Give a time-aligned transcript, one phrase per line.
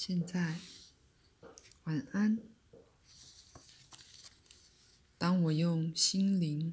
[0.00, 0.60] 现在，
[1.82, 2.38] 晚安。
[5.18, 6.72] 当我用“心灵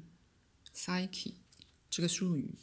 [0.72, 1.34] ”（psyche）
[1.90, 2.54] 这个术语，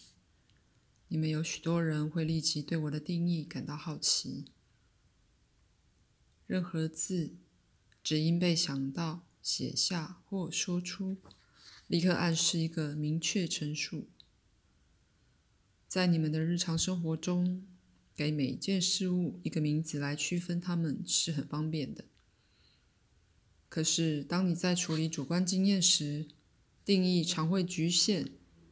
[1.09, 4.45] 你们有许多人会立即对我的定义感到好奇。
[6.47, 7.35] 任何字
[8.01, 11.17] 只因被想到、写下或说出，
[11.87, 14.07] 立刻暗示一个明确陈述。
[15.89, 17.67] 在你们的日常生活中，
[18.15, 22.05] 给每一件事物一个名字来区分它们是很方便的。
[23.69, 26.27] 可是，当你在处理主观经验时，
[26.85, 28.31] 定义常会局限，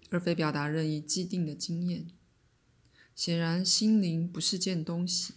[0.09, 2.07] 而非表达任意既定的经验。
[3.15, 5.33] 显然，心灵不是件东西，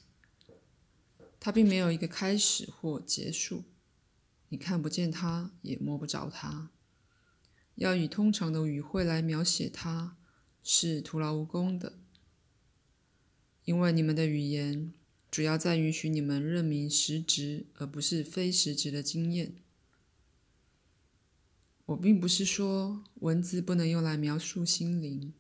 [1.41, 3.65] 它并没有一个开始或结束。
[4.51, 6.71] 你看不见它，也摸不着它。
[7.77, 10.19] 要以通常的语汇来描写它，
[10.62, 11.98] 是徒劳无功的。
[13.65, 14.93] 因为你们的语言
[15.31, 19.55] 主要在允许你们认明实质而不是非实质的经验。
[21.87, 25.34] 我并不是说文字不能用来描述心灵，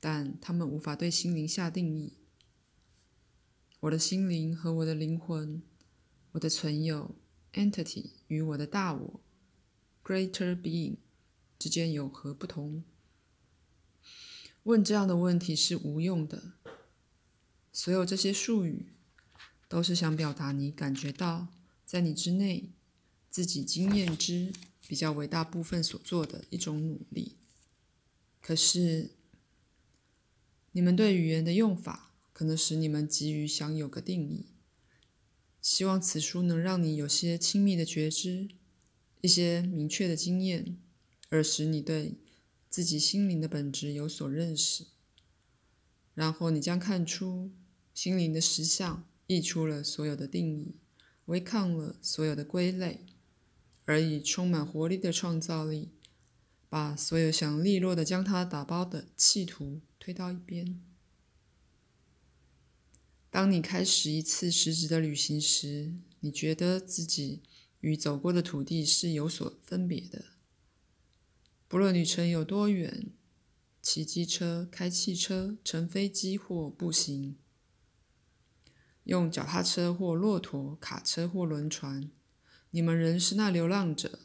[0.00, 2.14] 但他们无法对心灵下定义。
[3.80, 5.62] 我的心灵和我的灵魂，
[6.32, 7.14] 我的存有
[7.52, 9.20] （entity） 与我的大我
[10.04, 10.96] （greater being）
[11.58, 12.82] 之间有何不同？
[14.64, 16.54] 问这样的问题是无用的。
[17.78, 18.86] 所有这些术语，
[19.68, 21.46] 都是想表达你感觉到
[21.86, 22.72] 在你之内
[23.30, 24.52] 自己经验之
[24.88, 27.36] 比较伟大部分所做的一种努力。
[28.42, 29.12] 可是，
[30.72, 34.46] 你们对语言的用法可能使你们急于想有个定义，
[35.62, 38.48] 希望此书能让你有些亲密的觉知，
[39.20, 40.76] 一些明确的经验，
[41.28, 42.16] 而使你对
[42.68, 44.88] 自己心灵的本质有所认识。
[46.16, 47.52] 然后你将看出。
[48.00, 50.76] 心灵的实相溢出了所有的定义，
[51.24, 53.04] 违抗了所有的归类，
[53.86, 55.88] 而以充满活力的创造力，
[56.68, 60.80] 把所有想利落的将它打包的企图推到一边。
[63.30, 67.42] 当你开始一次实质的旅行时，你觉得自己
[67.80, 70.24] 与走过的土地是有所分别的。
[71.66, 73.10] 不论旅程有多远，
[73.82, 77.34] 骑机车、开汽车、乘飞机或步行。
[79.08, 82.10] 用脚踏车或骆驼、卡车或轮船，
[82.72, 84.18] 你们仍是那流浪者；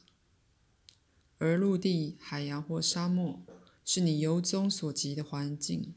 [1.37, 3.41] 而陆地、海洋或沙漠
[3.85, 5.93] 是你由衷所及的环境。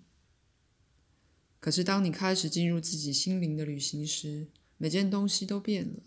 [1.58, 4.46] 可是，当你开始进入自己心灵的旅行时，
[4.78, 6.00] 每件东西都变了。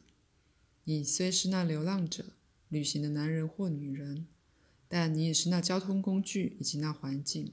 [0.85, 2.27] 你虽是那流浪者、
[2.69, 4.25] 旅行的男人或女人，
[4.87, 7.51] 但你也是那交通工具以及那环境。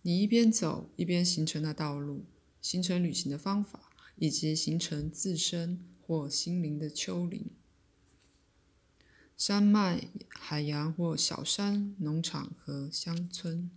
[0.00, 2.24] 你一边走，一边形成那道路，
[2.62, 3.83] 形成旅行的方法。
[4.16, 7.46] 以及形成自身或心灵的丘陵、
[9.36, 13.70] 山脉、海洋或小山、农场和乡村。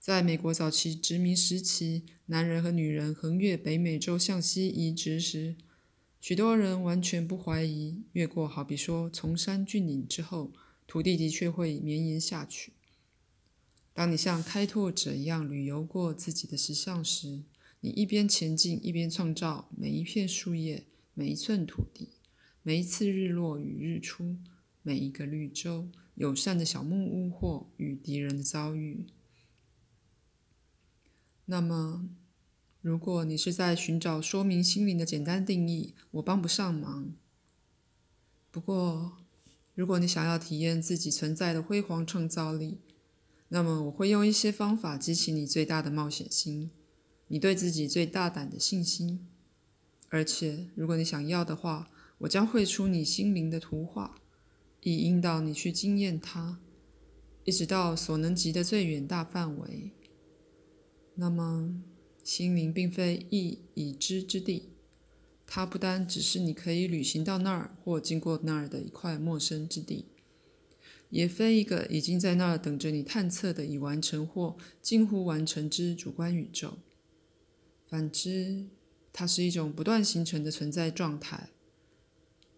[0.00, 5.56] 在美国早期殖民时期，男人和女人横越北美洲向西移植时，
[6.20, 10.52] 许多人完全不怀疑，越过好比说崇山峻岭之后，
[10.86, 12.74] 土地的确会绵延下去。
[13.94, 17.42] 当你像开拓者一样旅游过自己的石像时，
[17.84, 22.08] 你一边前进，一边创造每一片树叶、每一寸土地、
[22.62, 24.38] 每一次日落与日出、
[24.80, 29.04] 每一个绿洲、友善的小木屋或与敌人的遭遇。
[31.44, 32.08] 那么，
[32.80, 37.12] 如果你是在寻找说明心灵的简单定义，我帮不上忙。
[38.50, 39.18] 不过，
[39.74, 42.78] 如果你想要体验自己存在的辉煌创造力，
[43.48, 46.70] 那么我会用一些方法激起你最大的冒险心。
[47.28, 49.26] 你对自己最大胆的信心，
[50.08, 54.14] 而且，如果你想要的话，我将绘出你心灵的图画，
[54.82, 56.60] 以引导你去经验它，
[57.44, 59.90] 一直到所能及的最远大范围。
[61.16, 61.82] 那么，
[62.22, 64.70] 心灵并非一已知之地，
[65.46, 70.06] 它不单只是你可以旅行到那儿或经过那儿的一块陌生之地，
[71.10, 76.78] 也非一个已经在那儿等着你探测的已完成或近乎完成之主观宇宙。
[77.94, 78.66] 反之，
[79.12, 81.50] 它是一种不断形成的存在状态。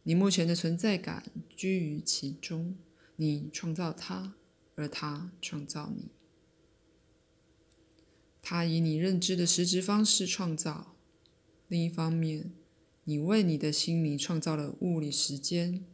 [0.04, 2.78] 你目前的存在感居于其中，
[3.16, 4.32] 你创造它，
[4.76, 6.06] 而它创造你。
[8.40, 10.96] 它以你认知的实质方式创造。
[11.68, 12.54] 另一方面，
[13.04, 15.84] 你为你的心灵创造了物理时间，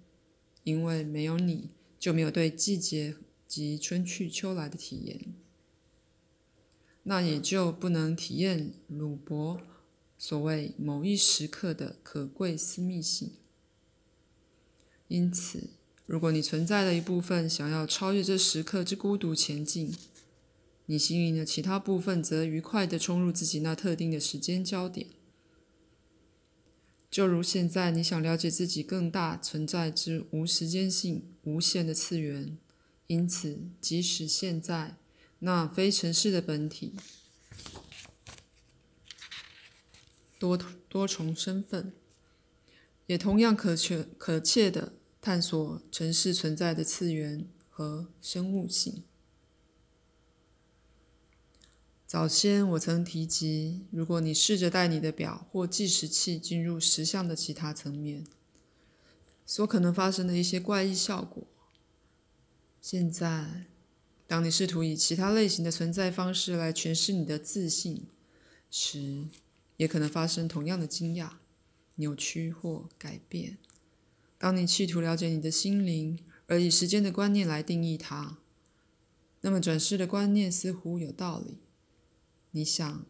[0.62, 3.16] 因为没有你就没有对季节
[3.48, 5.34] 及春去秋来的体验。
[7.04, 9.60] 那也就不能体验鲁伯
[10.16, 13.32] 所谓某一时刻的可贵私密性。
[15.08, 15.70] 因此，
[16.06, 19.94] 如果你存在的一部分想要超越这时刻之孤独前进，
[20.86, 25.08] 你心灵的其他部分则愉快地冲入自己那特定的时间焦点。
[27.10, 32.56] 就如现在，你想了解自己更大存在之无时间性、无限的次元，
[33.06, 34.96] 因此，即使现在
[35.44, 36.94] 那非城市的本体。
[40.38, 40.56] 多
[40.88, 41.92] 多重身份，
[43.06, 49.02] 也同样可确可切的探索城市存在的次元和生物性。
[52.06, 58.26] 早先我曾提及，如果你试着带你的表或计时器进入实相的其他层面，
[59.46, 61.46] 所可能发生的一些怪异效果。
[62.80, 63.66] 现在，
[64.32, 68.06] 当你试图以其他类型的存在方式来诠释你的自信
[68.70, 69.26] 时，
[69.76, 71.32] 也可能发生同样的惊讶、
[71.96, 73.58] 扭曲或改变。
[74.38, 78.38] 当你企图了解你的心灵，而以时间的观念来定义它，
[79.42, 81.58] 那么转世的观念似乎有道理。
[82.52, 83.04] 你想，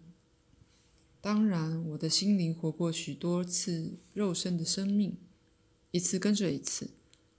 [1.21, 5.17] 当然，我的心灵活过许多次肉身的生命，
[5.93, 6.91] 一次跟着一次。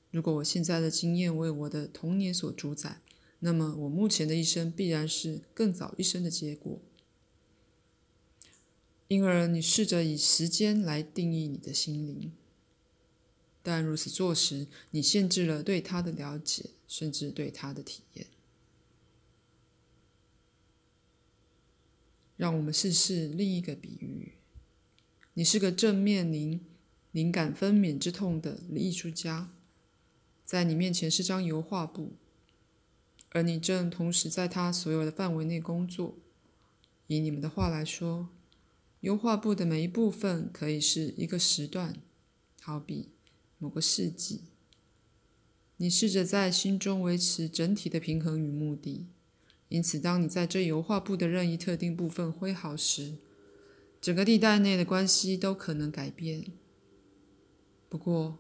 [0.09, 3.01] 如果我现在的经验为我的童年所主宰，
[3.45, 6.81] 那么我目前的一生必然是更早一生的结果。
[9.10, 12.31] 因而，你试着以时间来定义你的心灵，
[13.62, 18.28] 但如此做时，你限制了对他的了解，甚至对他的体验。
[22.38, 24.36] 让我们试试另一个比喻：
[25.34, 26.62] 你是个正面临
[27.12, 29.54] 灵感分娩之痛的艺术家，
[30.46, 32.13] 在你面前是张油画布，
[33.33, 36.15] 而你正同时在他所有的范围内工作。
[37.07, 38.30] 以你们的话来说。
[39.01, 41.97] 油画布的每一部分可以是一个时段，
[42.62, 43.09] 好比
[43.59, 44.44] 某个世纪。
[45.75, 49.06] 你试着在心中维持整体的平衡与目的，
[49.68, 53.15] 因此，当你在这油画布的任意特定部分挥毫时，
[54.00, 56.45] 整个地带内的关系都可能改变。
[57.89, 58.39] 不过，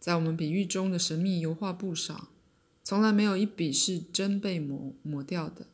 [0.00, 2.30] 在我们比喻中的神秘油画布上，
[2.84, 5.66] 从来没有一笔是真被抹抹掉的，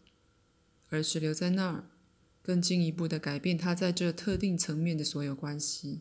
[0.88, 1.90] 而是留在那儿。
[2.42, 6.00] 更进一步的改变它在这特定层面的所有关系。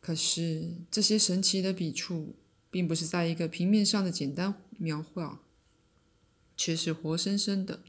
[0.00, 2.36] 可是这些神奇的笔触，
[2.70, 5.40] 并不是在一个平面上的简单描画，
[6.56, 7.80] 却是活生生的。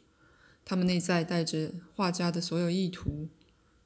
[0.66, 3.30] 它们内在带着画家的所有意图，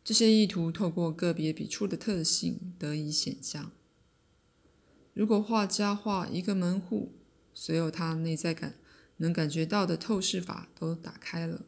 [0.04, 3.72] 这些意图透过个别笔触的特性得以显象。
[5.14, 7.12] 如果画家画一个门户，
[7.54, 8.76] 所有他内在感
[9.18, 11.64] 能感觉到的透视法都打开了。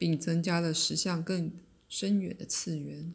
[0.00, 1.52] 并增加了十项更
[1.86, 3.12] 深远的次元。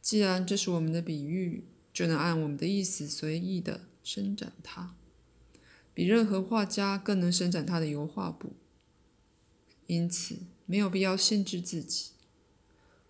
[0.00, 4.96] 既然这是我们的比喻，就能按我们的意思随意的伸展它，
[5.92, 8.54] 比任何画家更能伸展他的油画布。
[9.86, 12.12] 因此，没有必要限制自己。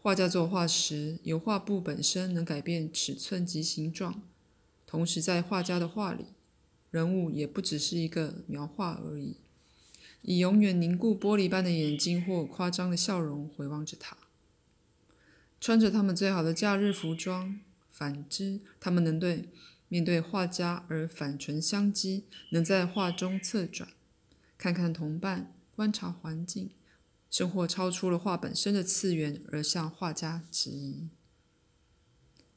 [0.03, 4.21] 画家作画时，油画布本身能改变尺寸及形状，
[4.87, 6.27] 同时在画家的画里，
[6.91, 9.37] 人物也不只是一个描画而已。
[10.23, 14.17] 以永远凝固玻璃般的眼睛或夸张的笑容回望着他，
[15.61, 17.61] 穿着他们最好的假日服装。
[17.91, 19.51] 反之，他们能对
[19.87, 23.91] 面对画家而反唇相讥，能在画中侧转，
[24.59, 26.71] 看看同伴，观察环境，
[27.31, 31.09] 甚或超出了画本身的次元而向画家质疑。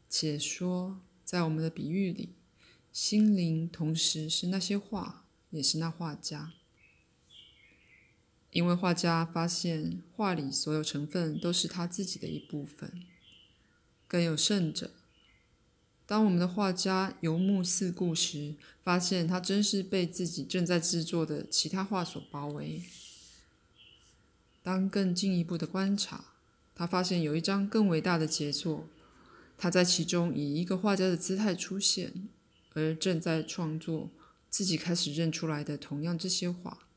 [0.10, 2.30] 且说，在我们的比喻里，
[2.94, 6.54] 心灵同时是那些画，也是那画家。
[8.52, 13.04] 因为画家发现画里所有成分都是他自己的一部分。
[14.08, 14.92] 更有甚者，
[16.06, 22.84] 当我们的画家游目四顾时，发现他真是被自己正在制作的其他画所包围。
[24.64, 26.24] 当更进一步的观察，
[26.74, 28.88] 他发现有一张更伟大的杰作，
[29.58, 32.30] 他在其中以一个画家的姿态出现，
[32.74, 34.12] 而正在创作
[34.50, 36.88] 自己开始认出来的同样这些画。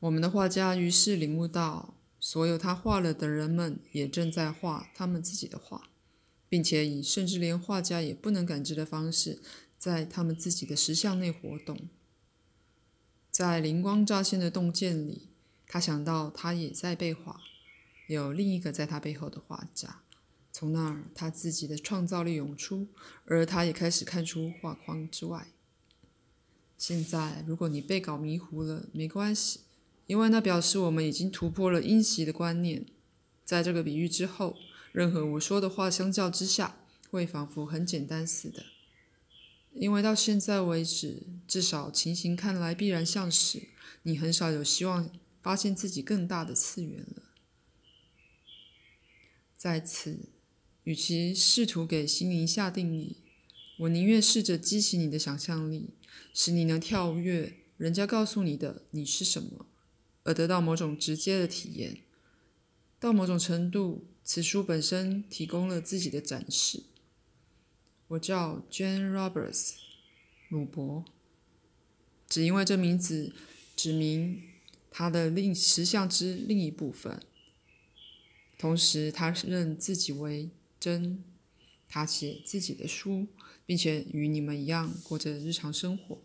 [0.00, 5.90] 我们的画家于是领悟到，所有他画了的人们也正在画他们自己的画，
[6.48, 9.40] 并且以甚至连画家也不能感知的方式，
[9.76, 11.88] 在他们自己的石像内活动。
[13.38, 15.28] 在灵光乍现的洞见里，
[15.64, 17.40] 他想到他也在被画，
[18.08, 20.00] 有另一个在他背后的画家。
[20.50, 22.88] 从那儿，他自己的创造力涌出，
[23.26, 25.52] 而他也开始看出画框之外。
[26.76, 29.60] 现在，如果你被搞迷糊了，没关系，
[30.08, 32.86] 因为那表示我们已经突破了因袭的观念。
[33.44, 34.56] 在这个比喻之后，
[34.90, 36.80] 任何我说的话相较之下，
[37.12, 38.64] 会仿佛很简单似的。
[39.78, 43.68] 因为到现在为止，至少情形看来必然像是
[44.02, 47.22] 你很少有希望发现自己更大的次元了。
[49.56, 50.28] 在此，
[50.84, 53.18] 与其试图给心灵下定义，
[53.78, 55.90] 我宁愿试着激起你的想象力。
[56.34, 59.66] 使你能跳跃人家告诉你的你是什么，
[60.24, 61.98] 而得到某种直接的体验。
[62.98, 66.84] 到某种程度，此书本身提供了自己的展示。
[68.08, 69.74] 我叫 Jane Roberts，
[70.48, 71.04] 鲁伯，
[72.26, 73.34] 只因为这名字
[73.76, 74.42] 指明
[74.90, 77.20] 他的另实相之另一部分。
[78.58, 80.50] 同时，他认自己为
[80.80, 81.22] 真。
[81.90, 83.26] 他写自己的书，
[83.64, 86.18] 并且与你们一样过着日常生活。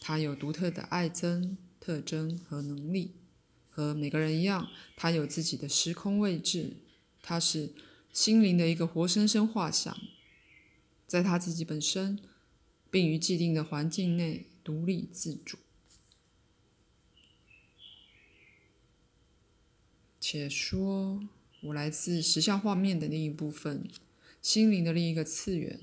[0.00, 3.12] 他有独特的爱憎特征和能力，
[3.70, 6.78] 和每个人一样，他有自己的时空位置。
[7.22, 7.72] 他是
[8.12, 9.96] 心灵的一个活生生画像，
[11.06, 12.18] 在他自己本身，
[12.90, 15.58] 并于既定的环境内独立自主。
[20.20, 21.28] 且说，
[21.60, 23.86] 我来自实像画面的另一部分，
[24.40, 25.80] 心灵的另一个次元，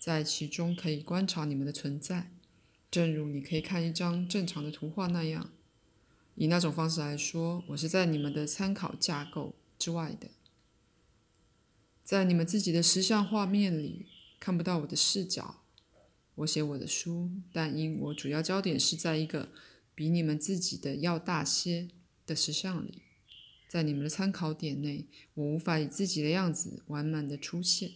[0.00, 2.32] 在其中可以观察你们的存在。
[2.90, 5.50] 正如你可以看一张正常的图画那样，
[6.34, 10.28] 以那种方式来说，我是在你们的参考架构之外的，
[12.04, 14.06] 在你们自己的实像画面里
[14.42, 15.62] 看不到我的视角。
[16.34, 19.52] 我写我的书，但因我主要焦点是在一个
[19.94, 21.88] 比你们自己的要大些
[22.26, 23.02] 的实像里，
[23.68, 27.92] 在你们的参考点内，我无法以自己的样子完满的出现，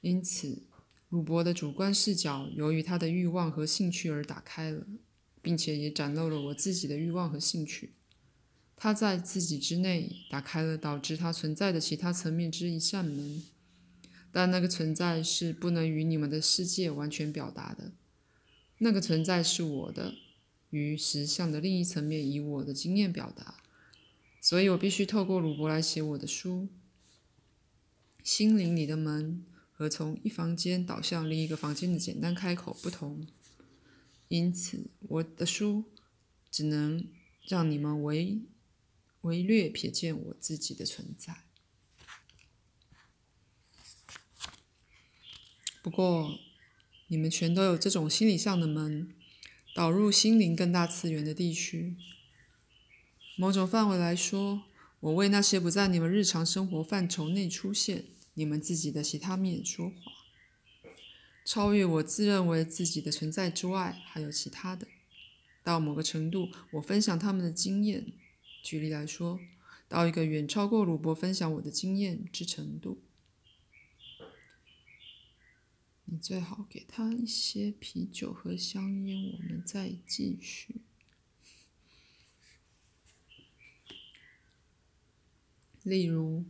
[0.00, 0.64] 因此。
[1.10, 4.86] 鲁伯的主观视角由于他的欲望和兴趣而打开了，
[5.42, 7.92] 并且也展露了我自己的欲望和兴趣。
[8.74, 13.42] 他在自己之内打开了导致他存在的其他层面之一扇门，
[14.32, 17.92] 但那个存在是不能与你们的世界完全表达的。
[18.78, 20.14] 那个存在是我的，
[20.70, 23.62] 与实相的另一层面以我的经验表达，
[24.40, 26.68] 所以我必须透过鲁伯来写我的书。
[28.24, 29.44] 心灵里的门。
[29.74, 33.26] 和从一房间导向另一个房间的简单开口不同，
[34.28, 35.82] 因此我的书
[36.52, 37.04] 只能
[37.48, 38.42] 让你们微
[39.22, 41.46] 微略瞥见我自己的存在。
[45.82, 46.38] 不过，
[47.08, 49.12] 你们全都有这种心理上的门，
[49.74, 51.96] 导入心灵更大次元的地区。
[53.36, 54.62] 某种范围来说，
[55.00, 58.04] 我为那些不在你们日常生活范畴内出现。
[58.34, 59.94] 你们自己的其他面说话，
[61.44, 64.86] 超越我自认为自己的存在之外，还有其他的。
[65.62, 68.06] 到某个程度，我分享他们的经验。
[68.62, 69.38] 举例来说，
[69.86, 73.02] 到一个远超过鲁伯分享我的经验之程度。
[76.12, 80.82] 你最好给他一些啤酒和香烟，我们再继续。
[85.82, 86.44] 例如。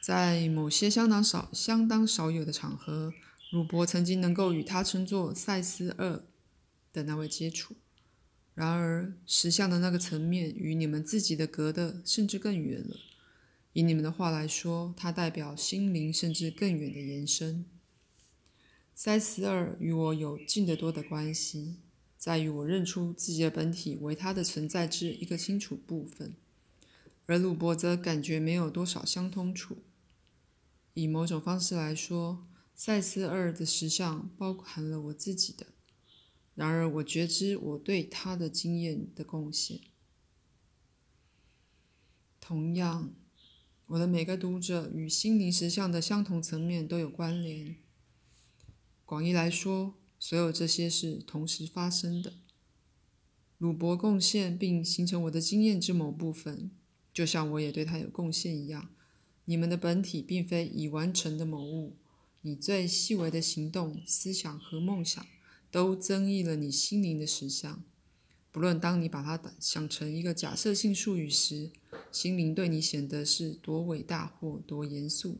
[0.00, 3.12] 在某些相当少、相当少有的场合，
[3.50, 6.24] 鲁伯曾经能够与他称作赛斯二
[6.92, 7.74] 的那位接触。
[8.54, 12.96] 然而，实相的那个层面与你们自己的隔得甚至更远了。
[13.72, 17.64] 以你们的话来说，它代表心灵甚至更远的延伸。
[18.98, 21.76] 赛斯二与我有近得多的关系，
[22.16, 26.34] 在于我认出自己的本体为它的存在之一个清楚部分，
[27.26, 29.76] 而鲁伯则感觉没有多少相通处。
[30.94, 35.66] 以某种方式来说，赛斯二的实相包含了我自己的。
[36.54, 39.80] 然而，我觉知我对他的经验的贡献。
[42.40, 43.12] 同样，
[43.88, 47.76] 我的每个读者与心灵实相的相同层面都有关联。
[49.06, 52.32] 广义来说，所有这些是同时发生的。
[53.56, 56.72] 鲁伯贡献并形成我的经验之某部分，
[57.14, 58.90] 就像我也对他有贡献一样。
[59.44, 61.94] 你们的本体并非已完成的某物，
[62.40, 65.24] 你最细微的行动、思想和梦想
[65.70, 67.84] 都增益了你心灵的实相。
[68.50, 71.70] 不论当你把它想成一个假设性术语时，
[72.10, 75.38] 心灵对你显得是多伟大或多严肃。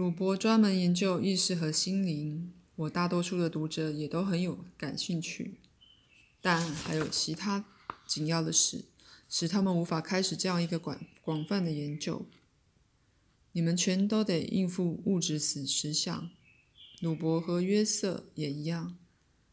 [0.00, 2.54] 鲁伯专门研究意识和心灵。
[2.74, 5.60] 我大多数的读者也都很有感兴趣，
[6.40, 7.66] 但还有其他
[8.06, 8.86] 紧要的事，
[9.28, 12.24] 使他们无法开始这样一个广广泛的研究。
[13.52, 16.30] 你们全都得应付物质死实相，
[17.02, 18.96] 鲁伯和约瑟也一样。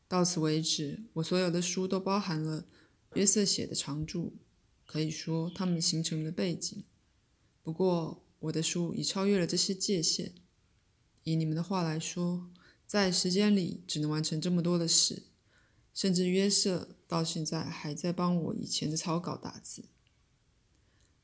[0.08, 2.64] 到此为止，我所有的书都包含了
[3.16, 4.32] 约瑟写的长著，
[4.86, 6.86] 可以说他们形成了背景。
[7.62, 10.34] 不过，我的书已超越了这些界限。
[11.24, 12.50] 以你们的话来说，
[12.86, 15.24] 在时间里只能完成这么多的事。
[15.94, 19.86] 甚至约瑟到现在还在帮我以前的草稿打字。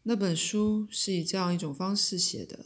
[0.02, 2.66] 那本书是以这样一种方式写的：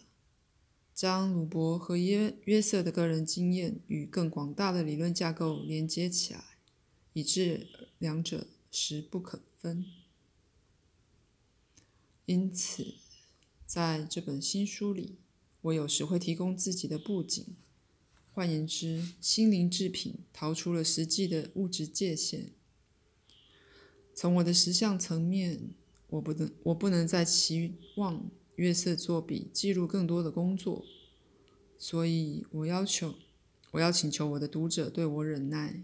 [0.94, 6.42] 将鲁伯和约约瑟的个人经验与更广大的理论架构连接起来，
[7.12, 7.68] 以致
[8.00, 9.86] 两者实不可分。
[12.26, 12.96] 因此，
[13.68, 15.18] 在这本新书里，
[15.60, 17.46] 我有时会提供自己的布景。
[18.32, 22.52] 换言之，心灵制品逃出了实际的物质界限。
[24.16, 25.72] 从我的实相层面，
[26.08, 30.86] 我不能，我不能再期望约瑟作笔记录更多的工作，
[31.78, 33.16] 所以我要求，
[33.72, 35.84] 我要请求我的读者对我忍耐。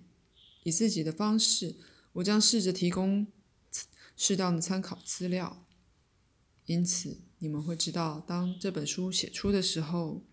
[0.64, 1.76] 以自己的方式，
[2.14, 3.28] 我将试着提供
[4.16, 5.66] 适当的参考资料。
[6.66, 10.24] 因此，你们会知道，当这本书写出的时候。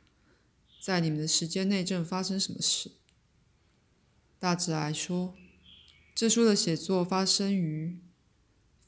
[0.81, 2.93] 在你们的时间内正发生什么事？
[4.39, 5.35] 大致来说，
[6.15, 7.99] 这书的写作发生于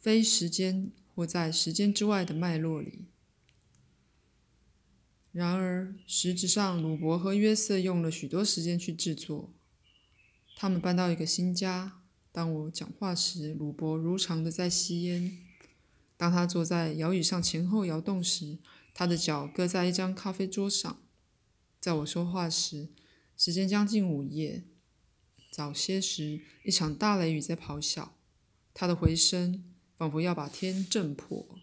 [0.01, 3.05] 非时间或在时间之外的脉络里。
[5.33, 9.53] 然而，实质上，鲁伯和约瑟用了许多时间去制作。
[10.57, 12.01] 他们搬到一个新家。
[12.33, 15.42] 当我讲话时，鲁伯如常的在吸烟。
[16.23, 18.61] 当他坐在摇椅上前后摇动时，
[18.95, 21.03] 他的脚搁在一张咖啡桌上。
[21.81, 22.91] 在我说话时，
[23.37, 24.63] 时间将近午夜。
[25.51, 28.15] 早些时，一场大雷雨在咆哮，
[28.73, 29.65] 它的回声
[29.97, 31.59] 仿佛要把天震破。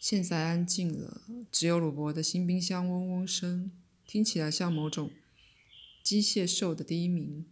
[0.00, 3.70] 现在安静了，只有鲁伯的新冰箱嗡嗡声，
[4.04, 5.12] 听起来像某种
[6.02, 7.46] 机械兽的低鸣。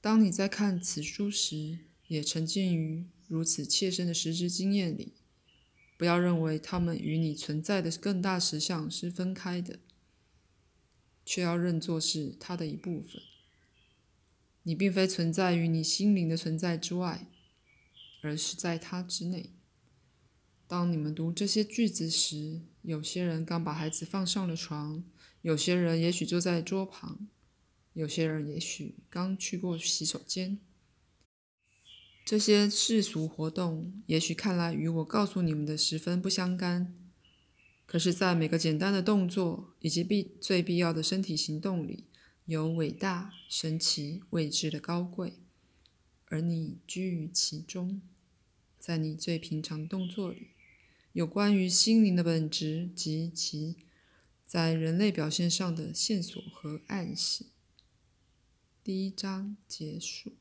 [0.00, 1.78] 当你在看此书时，
[2.08, 5.14] 也沉浸于如此切身的实质经验里。
[5.96, 9.78] 不要认为他们与你存在的更大实相是分开的，
[11.24, 13.22] 却要认作是它的一部分。
[14.64, 17.28] 你并非存在于你心灵的存在之外，
[18.22, 19.50] 而是在它之内。
[20.66, 25.04] 当你们读这些句子时，有些人刚把孩子放上了床，
[25.42, 27.28] 有些人也许坐在桌旁，
[27.92, 30.58] 有些人也许刚去过洗手间。
[32.24, 36.94] 这些世俗活动也许看来与我告诉你们的十分不相干，
[37.86, 42.04] 可是，在每个简单的动作以及必最必要的身体行动里，
[42.44, 45.40] 有伟大、神奇、未知的高贵，
[46.26, 48.00] 而你居于其中。
[48.78, 50.52] 在你最平常动作里，
[51.12, 53.76] 有关于心灵的本质及其
[54.46, 57.46] 在人类表现上的线索和暗示。
[58.82, 60.39] 第一章结束。